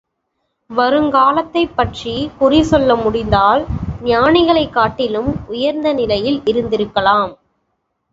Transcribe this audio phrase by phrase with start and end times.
[0.69, 3.61] வருங்காலத்தைப்பற்றிக் குறி சொல்ல முடிந்தால்
[4.03, 7.31] ஞானிகளைக் காட்டிலும் உயர்ந்த நிலையில் இருந்திருக்கலாம்.